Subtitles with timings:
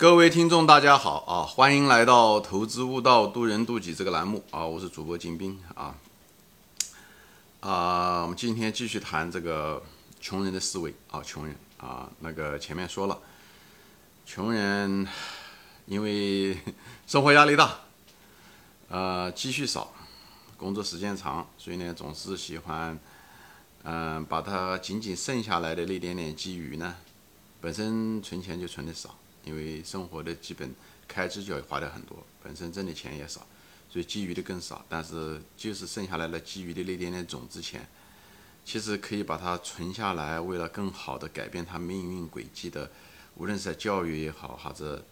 [0.00, 1.44] 各位听众，大家好啊！
[1.44, 4.64] 欢迎来到《投资悟道，渡人渡己》这个栏目啊！
[4.64, 5.94] 我是主播金兵啊
[7.60, 8.22] 啊！
[8.22, 9.82] 我们今天继续谈这个
[10.18, 13.18] 穷人的思维啊，穷人啊，那个前面说了，
[14.24, 15.06] 穷人
[15.84, 16.56] 因为
[17.06, 17.80] 生活压力大，
[18.88, 19.92] 呃，积蓄少，
[20.56, 22.98] 工作时间长，所以呢，总是喜欢
[23.82, 26.96] 嗯，把他仅仅剩下来的那点点积余呢，
[27.60, 29.14] 本身存钱就存的少。
[29.44, 30.74] 因为生活的基本
[31.08, 33.46] 开支就要花掉很多，本身挣的钱也少，
[33.88, 34.84] 所以基余的更少。
[34.88, 37.88] 但是就是剩下来了基余的那点点种子钱，
[38.64, 42.90] 其实可以把它存下来，为了更好的改变他命运轨迹的，
[43.36, 45.02] 无论是在教育也好，还是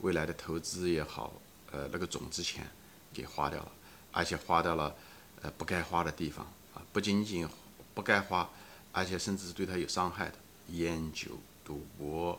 [0.00, 1.32] 未来的投资也好，
[1.72, 2.66] 呃，那个种子钱
[3.12, 3.72] 给花掉了，
[4.12, 4.94] 而且花掉了
[5.42, 7.48] 呃不该花的地方啊，不仅仅
[7.94, 8.48] 不该花，
[8.92, 10.34] 而且甚至是对他有伤害的，
[10.68, 11.30] 烟酒
[11.64, 12.38] 赌博。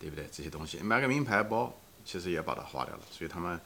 [0.00, 0.26] 对不对？
[0.32, 1.72] 这些东西买个名牌包，
[2.06, 3.02] 其实也把它花掉了。
[3.10, 3.60] 所以他们，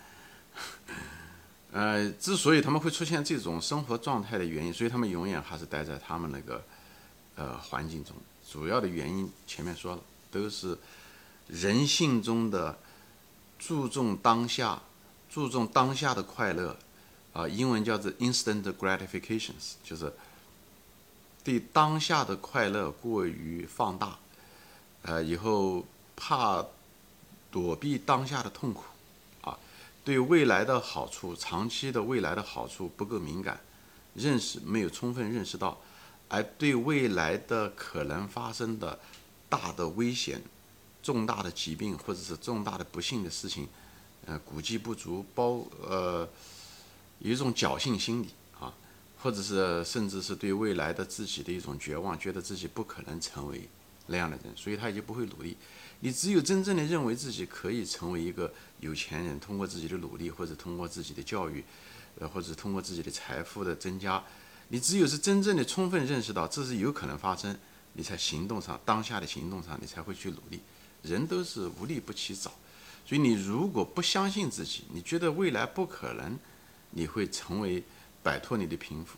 [1.70, 6.64] 呃，之所以他们会出现这种生活状态的原因，所以他们永远还是待在他们那个
[7.36, 8.16] 呃环境中。
[8.50, 10.76] 主要的原因前面说了，都是
[11.46, 12.76] 人性中的
[13.56, 14.82] 注重当下，
[15.30, 16.76] 注重当下的快乐
[17.32, 20.12] 啊，英文叫做 instant gratifications，就是
[21.44, 24.18] 对当下的快乐过于放大，
[25.02, 25.86] 呃，以后。
[26.16, 26.64] 怕
[27.50, 28.84] 躲避当下的痛苦，
[29.42, 29.58] 啊，
[30.04, 33.60] 对未来的好处、长期的未来的好处不够敏感，
[34.14, 35.80] 认识没有充分认识到，
[36.28, 38.98] 而对未来的可能发生的
[39.48, 40.42] 大的危险、
[41.02, 43.68] 重大的疾病或者是重大的不幸的事情，
[44.26, 46.28] 呃，估计不足，包呃
[47.18, 48.72] 有一种侥幸心理啊，
[49.22, 53.68] 或者是甚至是对未来的自己的一种绝望，觉得自己不可能成为
[54.06, 55.56] 那样的人，所以他也就不会努力。
[56.00, 61.64] 你只有真正的认为自己可以成为一个有钱人，通过自己的努力，或者通过自己的教育，
[62.18, 64.22] 呃，或者通过自己的财富的增加，
[64.68, 67.56] 你只有是真正的充分认识到这是有可能发生，
[67.94, 70.60] 你才行动上当下的行动上，你才会去努力。
[71.02, 72.52] 人都是无利不起早，
[73.06, 76.38] 所以你如果不相信自己，你觉得未来不可能，
[76.90, 77.82] 你会成为
[78.22, 79.16] 摆脱你的贫富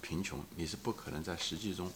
[0.00, 1.90] 贫穷，你是不可能在实际中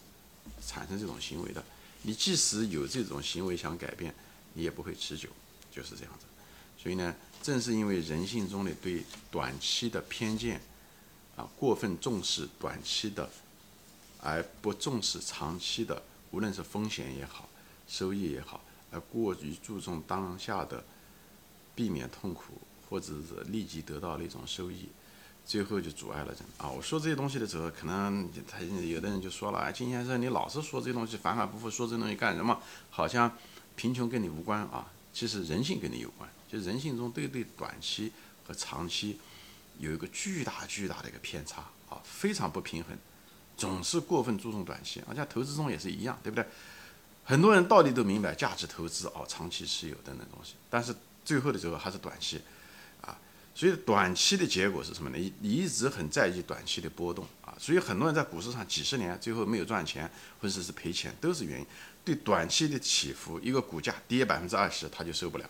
[0.65, 1.63] 产生这种行为的。
[2.07, 4.15] 你即使有这种行为想改变。
[4.53, 5.29] 你也不会持久，
[5.69, 6.25] 就是这样子。
[6.81, 7.13] 所以呢，
[7.43, 10.59] 正是因为人性中的对短期的偏见，
[11.35, 13.29] 啊，过分重视短期的，
[14.19, 16.01] 而不重视长期的，
[16.31, 17.47] 无论是风险也好，
[17.87, 20.83] 收益也好，而过于注重当下的，
[21.75, 22.59] 避免痛苦
[22.89, 24.87] 或者是立即得到那种收益，
[25.47, 26.69] 最后就阻碍了人啊。
[26.69, 32.61] 我说这些东西的时候，可能他有的人就说了，啊，金先生，你老是说这东西，反反复复说这东西干什么？
[32.91, 33.31] 好像。
[33.77, 36.27] 贫穷跟你无关啊，其实人性跟你有关。
[36.51, 38.11] 就人性中对对短期
[38.47, 39.19] 和长期
[39.77, 42.97] 有一个巨大巨大的一个偏差啊，非常不平衡，
[43.55, 44.99] 总是过分注重短期。
[45.07, 46.43] 而且投资中也是一样，对不对？
[47.23, 52.41] 很多人道理都明白，价值投资哦，长期持有等等东西，但是最后的时候还是短期。
[53.57, 55.17] 所以短期的结果是什么呢？
[55.17, 60.07] 你你一直很在意短期的波动啊，所以很多人在股市上几十年，最后没有赚钱
[60.39, 61.65] 或者是赔钱，都是原因。
[62.05, 65.49] 对短期的起伏，一个股价跌百分之二十，他就受不了。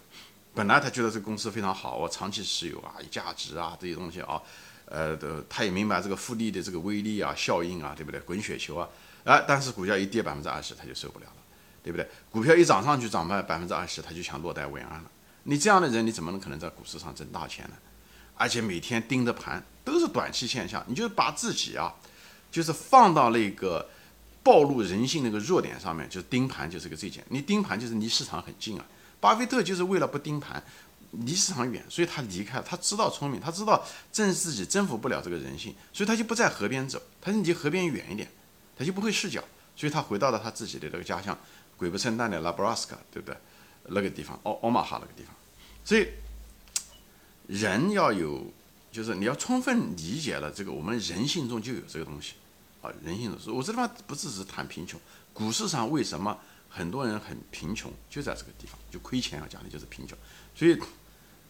[0.55, 4.41] 本来他觉得这个公司非常好，我长期持有啊，有价值啊，这些东西啊，
[4.85, 8.21] 呃，的他也明白这个复利的这个威力啊、效应啊，对不对？
[8.21, 8.87] 滚雪球啊，
[9.25, 11.43] 啊，但是股价一跌百分之二十，他就受不了了，
[11.83, 12.07] 对不对？
[12.31, 15.11] 股票一涨上去涨百百分之二十，他就想落袋为安了。
[15.43, 17.75] 你这样的人，你怎么能可能在股市上挣大钱呢？
[18.37, 21.93] 而且每天盯着盘，都是短期现象，你就把自己啊，
[22.51, 23.89] 就是放到那个。
[24.43, 27.21] 暴露人性那个弱点上面，就是盯盘就是个最简。
[27.27, 28.85] 你盯盘就是离市场很近啊。
[29.19, 30.63] 巴菲特就是为了不盯盘，
[31.11, 32.61] 离市场远，所以他离开。
[32.61, 38.31] 他知道聪明，他知道正自己征服不了这个人性，所以他就不在河边走，他就离河边远一点，
[38.77, 39.43] 他就不会视角。
[39.75, 41.37] 所以他回到了他自己的这个家乡，
[41.75, 43.37] 鬼不生蛋的拉布拉斯卡，对不对？
[43.87, 45.35] 那个地方，奥奥马哈那个地方。
[45.83, 46.07] 所以
[47.47, 48.51] 人要有，
[48.91, 52.33] 就是你要充分理解了这个，我们人性中就有这个东西。
[52.81, 54.99] 啊，人性的，我这地方不只是谈贫穷，
[55.33, 56.37] 股市上为什么
[56.69, 60.15] 很多人很贫穷，就在这个地方，就亏钱要讲的就是贫穷。
[60.53, 60.79] 所以，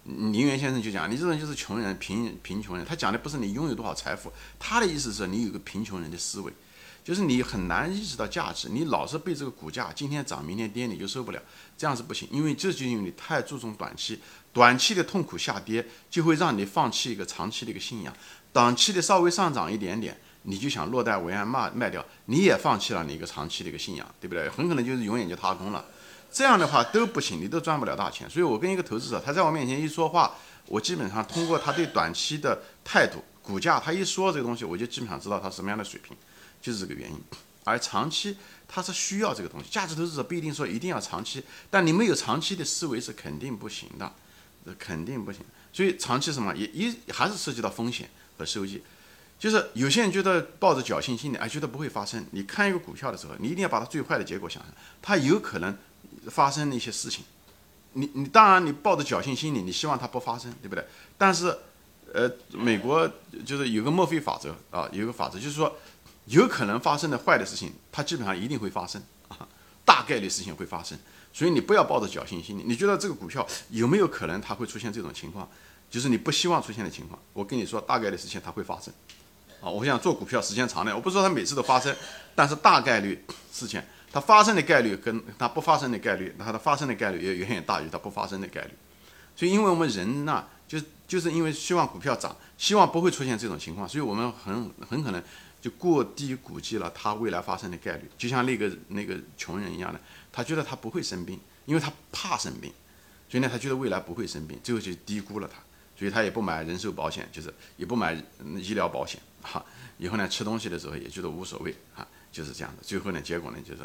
[0.05, 6.53] 林园先生就讲，你这种就是穷人，贫贫穷人，他讲的不是你拥有多少财富，他的意思是你有个贫穷人的思维，
[7.07, 11.41] 就是你很难意识到价值，你老是被这个股价今天涨明天跌，你就受不了，
[11.77, 14.19] 这样是不行，因为这就因为你太注重短期，
[14.51, 18.13] 短期的痛苦下跌就会让你放弃一个长期的一个信仰，
[18.51, 20.19] 短期的稍微上涨一点点。
[20.43, 24.49] 你就想落袋为安卖卖掉，你也放弃了你一个长期的一个信仰，对不对？
[24.49, 25.85] 很可能就是永远就踏空了。
[26.29, 28.29] 这样的话都不行，你都赚不了大钱。
[28.29, 36.15] 所以我跟一个投资者，他在我面前一说话，我基本上通过他对短期的态度、股价，他一说这个东西，我就基本上知道他什么样的水平，
[36.61, 37.17] 就是这个原因。
[37.63, 38.37] 而长期
[38.67, 44.13] 它是需要这个东西，价值投资者不一定说一定要长期，但你没有长期的思维是肯定不行的，
[44.79, 45.41] 肯定不行。
[45.73, 48.81] 所以长期什么也一还是涉及到风险和收益。
[49.37, 52.25] 就是有些人觉得抱着侥幸心理，哎，觉得不会发生。
[52.31, 55.77] 你看一个股票的时候，你一定要把它最坏的结果想象，它有可能
[56.29, 57.23] 发生的一些事情。
[57.93, 60.83] 你你当然你抱着侥幸心理，你希望它不发生，对不对？
[61.19, 61.55] 但是，
[62.13, 63.07] 呃，美国
[63.45, 65.77] 就是有个墨菲法则啊，有个法则就是说，
[66.27, 69.47] 有可能发生的坏的事情，它基本上一定会发生啊，
[69.83, 70.97] 大概率事情会发生。
[71.33, 75.47] 所以你不要抱着侥幸心理，你觉得这个股票有没有可能它会出现这种情况？
[75.89, 77.17] 就是你不希望出现的情况。
[77.31, 78.93] 我跟你说，大概率事情它会发生。
[79.61, 81.95] 啊，我想做股票时间长了，我不说它每次都发生，
[82.35, 83.81] 但是大概率事情
[84.11, 88.71] 它发生的概率跟它不发生的概率，它的发生的概率也远远大于它不发生的概率。
[89.35, 95.23] 所以，因为我们人呢，就就是因为希望股票涨，希望不会出现这种情况，所以我们很很可能
[95.61, 98.09] 就过低估计了他未来发生的概率。
[98.17, 99.99] 就像那个那个穷人一样的，
[100.31, 102.71] 他觉得他不会生病，因为他怕生病，
[103.29, 105.61] 所以呢，他觉得未来不会生病，最后就低估了他。
[105.97, 108.13] 所以他也不买人寿保险，就是也不买
[108.57, 109.65] 医疗保险，哈，
[109.97, 112.83] 以后呢吃东西的时候也觉得无所谓，哈，就是这样的。
[112.83, 113.79] 最后呢，结果呢就是，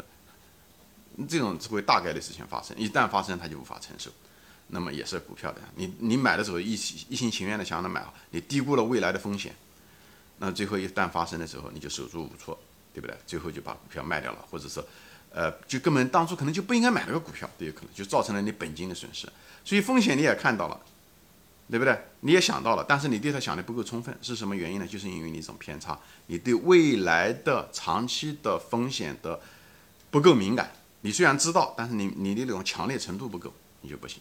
[1.27, 4.11] 这种会大概率事情发生，一旦发生他就无法承受，
[4.67, 9.55] 那么也是股票的，你你买的时候一一心情愿的想着买，你低估了未来的风险，
[10.37, 12.57] 那最后一旦发生的时候你就手足无措，
[12.93, 13.15] 对不对？
[13.25, 14.83] 最后就把股票卖掉了，或者是，
[15.31, 19.27] 呃，就根本当初可能就不应该买那个股票都有可能，就造成了你本金的损失。
[19.63, 20.79] 所以风险你也看到了。
[21.69, 21.97] 对不对？
[22.19, 24.85] 你也想到了，但是你对它想的不够充分，是什么原因呢？
[24.85, 25.97] 就是因为你一种偏差，
[26.27, 29.39] 你对未来的长期的风险的
[30.11, 30.69] 不够敏感。
[31.01, 34.19] 你虽然知道，但是你你的那种强烈程度不够，你就不行。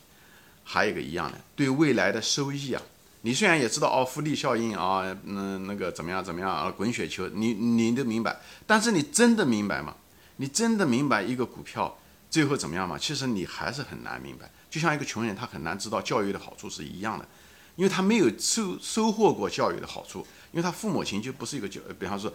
[0.62, 2.81] 还有一个一样的，对未来的收益啊，
[3.23, 9.97] 你虽然也知道哦，复利效应啊，嗯，那个怎么样怎么样啊，滚雪球，你你都明白，但是你真的明白吗？
[10.37, 11.97] 你真的明白一个股票
[12.29, 12.99] 最后怎么样吗？
[12.99, 14.51] 其实你还是很难明白。
[14.69, 17.29] 就像一个穷人，他很难知道教育的好处是一样的，
[17.77, 22.33] 因为他没有收收获过教育的好处，因为他父母亲就不是一个教，比方说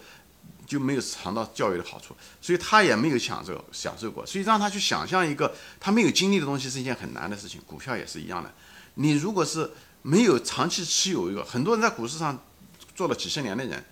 [0.65, 7.59] 就没有尝到教育的好处，所以他也没有享受享受过，所以让他去想象一个他没有经历的东西是一件很难的事情。
[7.65, 8.53] 股票也是一样的，
[8.93, 9.71] 你如果是
[10.07, 12.37] 没有长期持有一个，很多人在股市上
[12.95, 13.83] 做了几十年的人。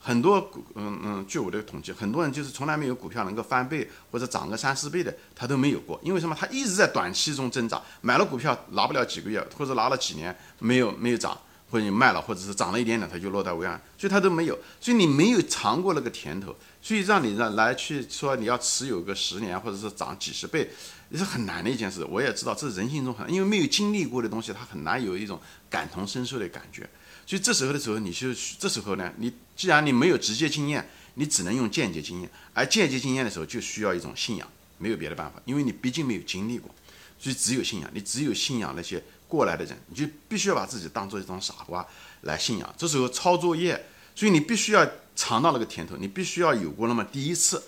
[0.00, 6.00] 很多股，嗯嗯，据我的统计，很多人就是从来没有股票能够翻倍或者涨个三四倍的，他都没有过。
[6.02, 6.34] 因为什么？
[6.34, 11.38] 他一直在短期中增长，买了股票拿不了几个月，或者拿了几年没有没有涨，
[11.70, 14.58] 或者你卖了，或者是涨了一点点，它就落袋为安，所以它都没有。
[14.80, 20.70] 所以你没有尝过那个甜头，所以让你让来去说你要持有个十年，或者是涨几十倍，
[21.10, 22.04] 也是很难的一件事。
[22.04, 26.88] 我也知道这是人性中很，因为没有经历过的东西，它很难有一种感同身受的感觉。
[27.26, 32.30] 所以这时候的时候，你就这时候呢，你既然你没有直接经验，你只能用间接经验。
[32.52, 36.74] 而间接经验的时候，就需要一种信仰，没有别的办法，因为你毕竟没有经历过，
[37.20, 37.88] 所以只有信仰。
[37.94, 39.00] 你只有信仰那些
[39.30, 41.86] 过来的人，你就必须要把自己当做一种傻瓜
[42.22, 42.74] 来信仰。
[42.76, 43.86] 这时候抄作业，
[44.16, 44.84] 所以你必须要
[45.14, 47.62] 尝到那个甜头，你必须要有过那么第一次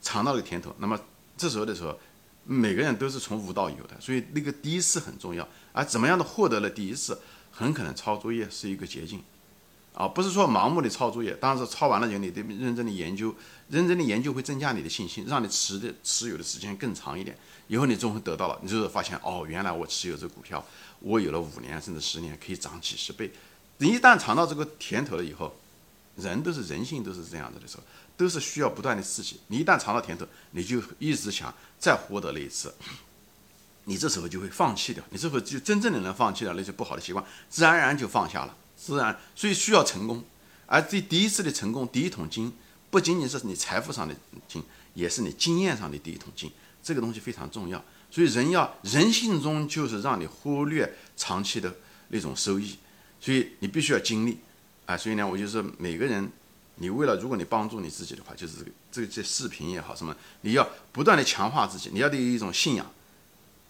[0.00, 0.74] 尝到那个甜头。
[0.78, 0.98] 那么
[1.36, 1.98] 这时候的时候，
[2.44, 5.46] 每个人都是从无到有的，所以那个第一次很重要。
[5.72, 7.20] 而怎么样的获得了第一次？
[7.52, 9.22] 很可能抄作业是一个捷径，
[9.92, 13.34] 啊，不是说盲目的抄作业，当然是抄完了以后，你得认真的研究，
[13.68, 17.36] 认真的研究会增加你的信心，让你持的持有的时间更长一点。
[17.66, 20.64] 以后你终于得到了，你就是发现哦，原来我持有这股票，
[21.00, 23.30] 我有了五年甚至十年，可以涨几十倍。
[23.78, 25.54] 你一旦尝到这个甜头了以后，
[26.16, 27.82] 人都是人性都是这样子的时候，
[28.16, 29.40] 都是需要不断的刺激。
[29.48, 32.74] 你一旦尝到甜头，你就一直想再获得那一次。
[33.84, 39.18] 你这时候就会放弃掉，你这时候就真正的能放弃掉那些不好的习惯，自然而然就放下了，自然。
[39.36, 40.24] 所以需要成功，
[40.66, 42.50] 而这第一次的成功，第一桶金，
[42.90, 44.14] 不仅仅是你财富上的
[44.48, 44.62] 金，
[44.94, 46.50] 也是你经验上的第一桶金，
[46.82, 47.84] 这个东西非常重要。
[48.10, 51.72] 所以人要人性中就是让你忽略长期的
[52.08, 52.76] 那种收益，
[53.20, 54.38] 所以你必须要经历，
[54.86, 56.28] 啊，所以呢，我就是每个人，
[56.76, 58.54] 你为了如果你帮助你自己的话，就是
[58.90, 62.90] 这个这些视频也好什么，你要不断的强化自己，你要得有一种信仰。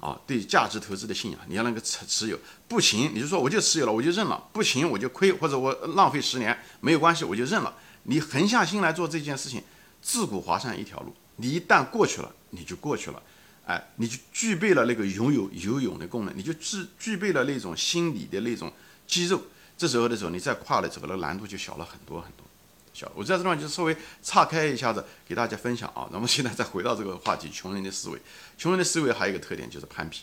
[0.01, 7.75] 啊，对价值投资的信仰，你要能够持持有，不行你就说我就持有了，我就认了，不行我就亏或者我浪费十年没有关系，我就认了。
[8.05, 9.63] 你横下心来做这件事情，
[10.01, 13.23] 自古华山一条路，你一旦过去了，你就过去了，
[13.67, 18.73] 哎，你就具备了那个游泳游泳的功能，你就具具备了那种心理的那种
[19.07, 19.43] 肌肉，
[19.77, 22.47] 这时候的时候，你再跨的时候，那难度就小了很多很多。
[22.93, 23.11] 小。
[23.15, 26.09] 我在这地方就稍微岔开一下子给大家分享啊。
[26.13, 28.19] 那么现在再回到这个话题，穷人的思维，
[28.57, 30.21] 穷人的思维还有一个特点就是攀比，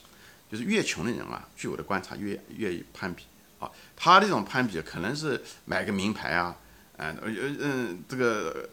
[0.51, 3.23] 就是越穷的人啊，据我的观察越愿意攀比
[3.59, 3.69] 啊。
[3.95, 6.55] 他这种攀比可能是买个名牌啊，
[6.97, 8.69] 嗯呃嗯这个。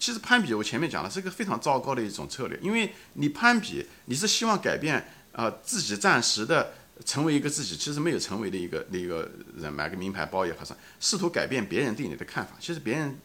[0.00, 6.72] 其实攀比，我前面讲了是一个非常糟糕的一种策略，因为你攀比，你是希望改变啊自己暂时的
[7.04, 10.64] 成为一个自己其实没有成为的一个那个人，买个名牌包也好，
[10.98, 13.18] 试图改变别人对你的看法，其实别人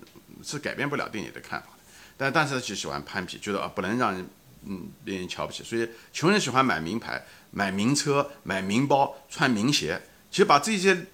[0.43, 1.83] 是改变不了对你的看法的，
[2.17, 4.27] 但但是就喜欢攀比，觉得啊不能让人
[4.65, 10.01] 嗯别人瞧不起，所以穷人喜欢买名牌、买名车、买名包、穿名鞋，
[10.31, 11.07] 其实把这些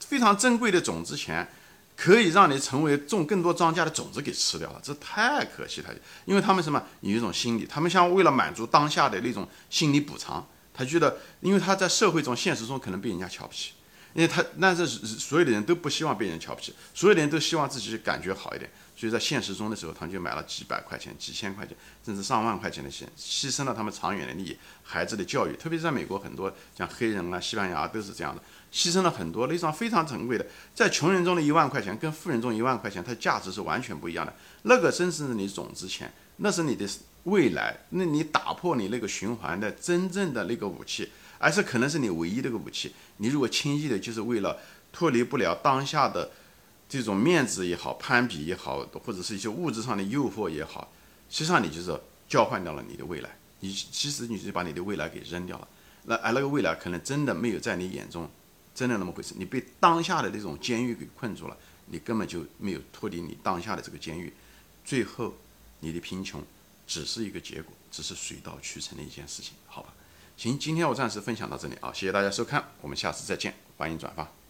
[0.00, 1.48] 非常珍贵的种子钱。
[1.96, 5.94] 可以让你成为种更多庄稼的种子给吃掉了，这太可惜了。
[6.24, 10.44] 因为他们什么有一种心理，他们想为了满足当下的那种心理补偿，
[10.74, 13.72] 他觉得，因为他在社会中、现实中可能被人家瞧不起，
[14.12, 28.42] 因为他，那是所有的人都不希望被人瞧不起，所有的人都希望自己感觉好一点，所以在现实中的时候，他们就买了几百块钱、几千块钱，甚至上万块钱的险，牺牲了他们长远的利益、孩子的教育，特别是在美国，很多像黑人啊、西班牙都是这样的。
[28.74, 34.34] 牺牲了很多，那张非常珍贵的，在穷人中的一万块钱跟富人中一万块钱，它价值是完全不一样的。
[34.62, 36.84] 那个真是你种子钱，那是你的
[37.22, 42.92] 未来，那你打破你那个循环的真正的那个武器，而是可能是你唯一的个武器。
[43.18, 44.58] 你如果轻易的，就是为了
[44.92, 46.32] 脱离不了当下的
[46.88, 50.92] 这种面子也好、攀比也好，或者是一些物质上的诱惑也好，
[51.30, 51.96] 实际上你就是
[52.28, 53.30] 交换掉了你的未来。
[53.60, 55.68] 你其实你就把你的未来给扔掉了，
[56.06, 58.28] 那而那个未来可能真的没有在你眼中。
[58.74, 59.34] 真的那么回事？
[59.38, 64.32] 你被当下的这种监狱给困住了，你根本就没有脱离你当下的这个监狱，
[64.84, 65.34] 最后
[65.80, 66.42] 你的贫穷
[66.86, 69.94] 只是一个结果，只是水到渠成的一件事情，好吧？
[70.36, 74.43] 行，今天我暂时分享到这里啊，谢谢大家收看，我们下次再见，欢迎转发。